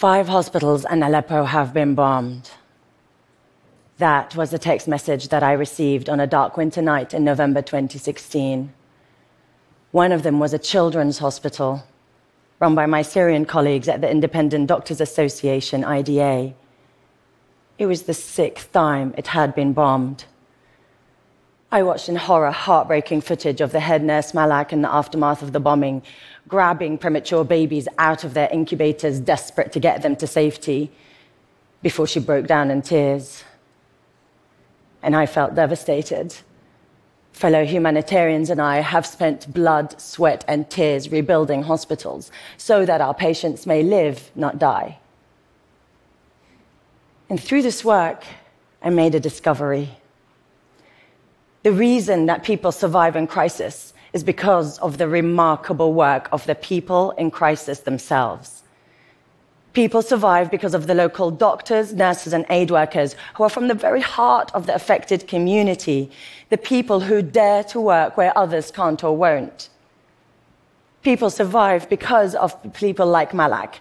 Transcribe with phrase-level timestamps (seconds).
[0.00, 2.52] Five hospitals in Aleppo have been bombed.
[3.98, 7.60] That was the text message that I received on a dark winter night in November
[7.60, 8.72] 2016.
[9.90, 11.84] One of them was a children's hospital
[12.60, 16.54] run by my Syrian colleagues at the Independent Doctors Association, IDA.
[17.76, 20.24] It was the sixth time it had been bombed.
[21.72, 25.52] I watched in horror heartbreaking footage of the head nurse Malak in the aftermath of
[25.52, 26.02] the bombing,
[26.48, 30.90] grabbing premature babies out of their incubators, desperate to get them to safety,
[31.80, 33.44] before she broke down in tears.
[35.00, 36.34] And I felt devastated.
[37.32, 43.14] Fellow humanitarians and I have spent blood, sweat, and tears rebuilding hospitals so that our
[43.14, 44.98] patients may live, not die.
[47.28, 48.24] And through this work,
[48.82, 49.99] I made a discovery.
[51.62, 56.54] The reason that people survive in crisis is because of the remarkable work of the
[56.54, 58.62] people in crisis themselves.
[59.72, 63.74] People survive because of the local doctors, nurses, and aid workers who are from the
[63.74, 66.10] very heart of the affected community,
[66.48, 69.68] the people who dare to work where others can't or won't.
[71.02, 73.80] People survive because of people like Malak,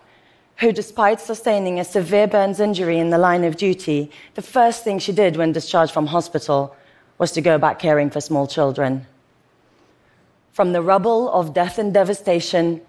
[0.58, 5.00] who, despite sustaining a severe burns injury in the line of duty, the first thing
[5.00, 6.75] she did when discharged from hospital
[7.20, 9.06] was to go back caring for small children.
[10.53, 12.81] From the rubble of death and devastation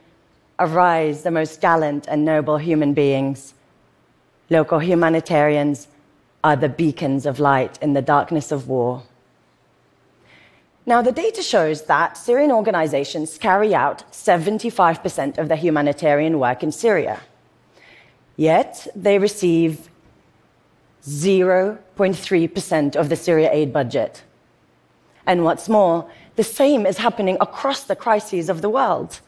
[0.58, 3.52] arise the most gallant and noble human beings.
[4.48, 5.88] Local humanitarians
[6.42, 9.02] are the beacons of light in the darkness of war.
[10.86, 16.72] Now, the data shows that Syrian organizations carry out 75% of the humanitarian work in
[16.72, 17.20] Syria.
[18.36, 19.89] Yet, they receive
[21.04, 24.22] 0.3% of the Syria aid budget.
[25.26, 29.20] And what's more, the same is happening across the crises of the world.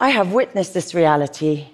[0.00, 1.68] I have witnessed this reality.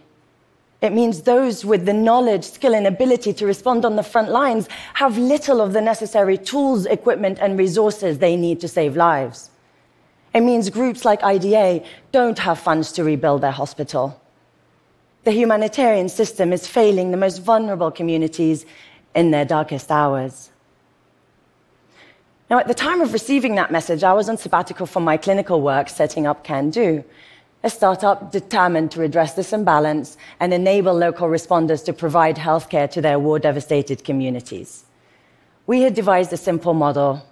[0.81, 4.69] It means those with the knowledge, skill, and ability to respond on the front lines
[4.95, 9.51] have little of the necessary tools, equipment, and resources they need to save lives.
[10.33, 14.21] It means groups like IDA don't have funds to rebuild their hospital.
[15.25, 18.65] The humanitarian system is failing the most vulnerable communities
[19.15, 20.51] in their darkest hours.
[22.49, 25.61] Now, at the time of receiving that message, I was on sabbatical from my clinical
[25.61, 27.05] work setting up Can Do,
[27.63, 33.03] a startup determined to address this imbalance and enable local responders to provide healthcare to
[33.03, 34.85] their war devastated communities.
[35.67, 37.27] We had devised a simple model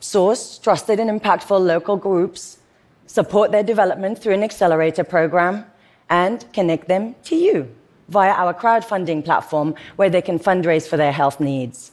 [0.00, 2.58] source trusted and impactful local groups,
[3.06, 5.64] support their development through an accelerator program,
[6.08, 7.74] and connect them to you
[8.08, 11.92] via our crowdfunding platform where they can fundraise for their health needs.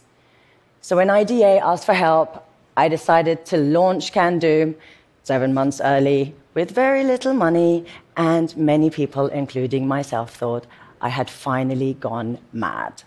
[0.82, 4.76] So when IDA asked for help, I decided to launch Can Do
[5.24, 7.86] seven months early with very little money,
[8.16, 10.68] and many people, including myself, thought
[11.02, 13.04] I had finally gone mad.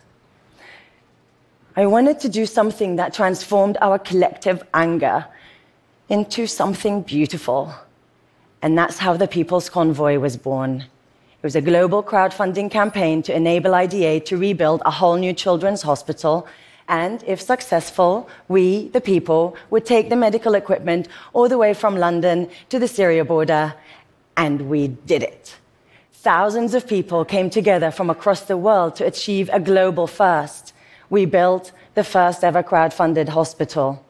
[1.77, 5.27] I wanted to do something that transformed our collective anger
[6.09, 7.73] into something beautiful.
[8.63, 10.87] And that's how the People's Convoy was born.
[11.39, 15.83] It was a global crowdfunding campaign to enable IDA to rebuild a whole new children's
[15.83, 16.47] hospital.
[16.89, 21.97] And if successful, we, the people, would take the medical equipment all the way from
[21.97, 23.75] London to the Syria border.
[24.37, 25.57] And we did it.
[26.15, 30.73] Thousands of people came together from across the world to achieve a global first.
[31.11, 34.06] We built the first ever crowdfunded hospital.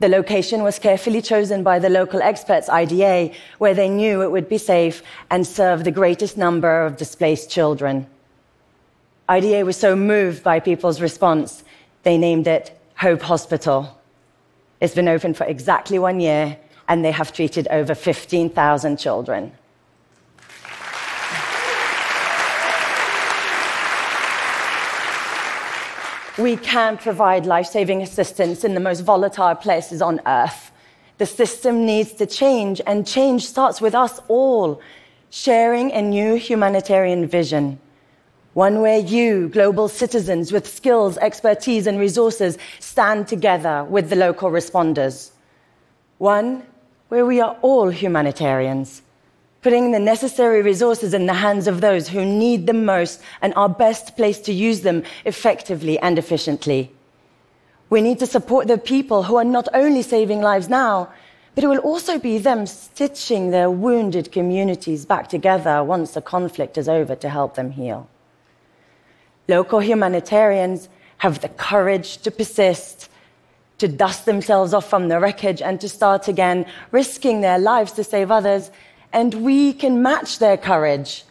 [0.00, 4.48] The location was carefully chosen by the local experts, IDA, where they knew it would
[4.48, 8.06] be safe and serve the greatest number of displaced children.
[9.28, 11.64] IDA was so moved by people's response,
[12.02, 13.98] they named it Hope Hospital.
[14.80, 19.52] It's been open for exactly one year, and they have treated over 15,000 children.
[26.36, 30.72] We can provide life saving assistance in the most volatile places on earth.
[31.18, 34.80] The system needs to change, and change starts with us all
[35.30, 37.78] sharing a new humanitarian vision.
[38.54, 44.50] One where you, global citizens with skills, expertise, and resources, stand together with the local
[44.50, 45.30] responders.
[46.18, 46.64] One
[47.10, 49.02] where we are all humanitarians
[49.64, 53.68] putting the necessary resources in the hands of those who need them most and are
[53.68, 56.92] best placed to use them effectively and efficiently.
[57.88, 61.08] We need to support the people who are not only saving lives now,
[61.54, 66.76] but it will also be them stitching their wounded communities back together once the conflict
[66.76, 68.06] is over to help them heal.
[69.48, 73.08] Local humanitarians have the courage to persist,
[73.78, 78.04] to dust themselves off from the wreckage, and to start again, risking their lives to
[78.04, 78.70] save others
[79.14, 81.24] and we can match their courage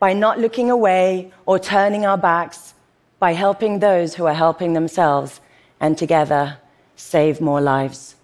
[0.00, 2.72] by not looking away or turning our backs,
[3.18, 5.40] by helping those who are helping themselves,
[5.78, 6.56] and together
[6.96, 8.16] save more lives.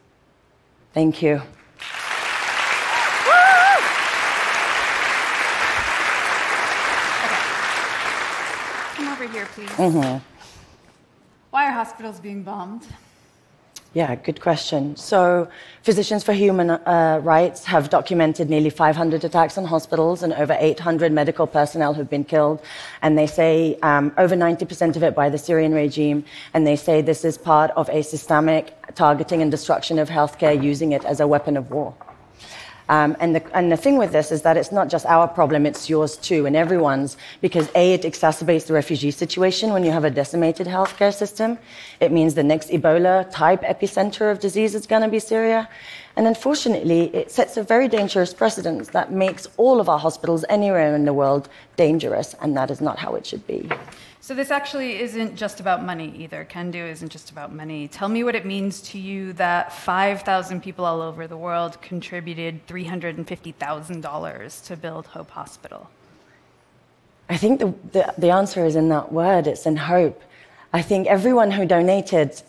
[0.94, 1.42] Thank you.
[8.94, 9.68] Come over here, please.
[9.70, 10.18] Mm-hmm.
[11.50, 12.86] Why are hospitals being bombed?
[13.94, 14.96] Yeah, good question.
[14.96, 15.48] So,
[15.82, 21.12] Physicians for Human uh, Rights have documented nearly 500 attacks on hospitals and over 800
[21.12, 22.60] medical personnel who've been killed.
[23.02, 26.24] And they say um, over 90% of it by the Syrian regime.
[26.54, 30.90] And they say this is part of a systemic targeting and destruction of healthcare using
[30.90, 31.94] it as a weapon of war.
[32.88, 35.64] Um, and, the, and the thing with this is that it's not just our problem,
[35.64, 40.04] it's yours too, and everyone's, because A, it exacerbates the refugee situation when you have
[40.04, 41.58] a decimated healthcare system.
[42.00, 45.68] It means the next Ebola type epicenter of disease is going to be Syria.
[46.16, 50.94] And unfortunately, it sets a very dangerous precedent that makes all of our hospitals anywhere
[50.94, 53.68] in the world dangerous, and that is not how it should be.
[54.20, 56.44] So this actually isn't just about money either.
[56.44, 57.88] Can do isn't just about money.
[57.88, 62.66] Tell me what it means to you that 5,000 people all over the world contributed
[62.66, 65.90] $350,000 to build Hope Hospital.
[67.28, 69.46] I think the, the, the answer is in that word.
[69.46, 70.22] It's in hope.
[70.72, 72.40] I think everyone who donated,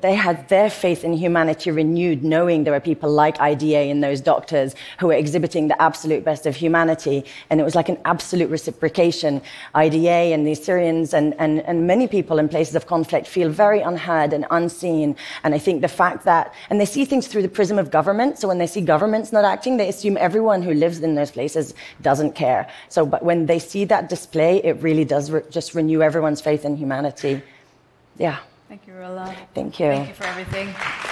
[0.00, 4.20] they had their faith in humanity renewed, knowing there were people like IDA and those
[4.20, 7.24] doctors who were exhibiting the absolute best of humanity.
[7.50, 9.42] And it was like an absolute reciprocation.
[9.74, 13.80] IDA and the Syrians and, and, and many people in places of conflict feel very
[13.80, 15.16] unheard and unseen.
[15.44, 18.38] And I think the fact that, and they see things through the prism of government.
[18.38, 21.74] So when they see governments not acting, they assume everyone who lives in those places
[22.02, 22.68] doesn't care.
[22.88, 26.64] So, but when they see that display, it really does re- just renew everyone's faith
[26.64, 27.42] in humanity.
[28.18, 28.38] Yeah.
[28.72, 29.36] Thank you, Rola.
[29.54, 29.88] Thank you.
[29.88, 31.11] Thank you for everything.